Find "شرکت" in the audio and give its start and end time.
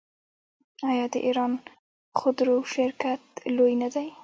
2.75-3.21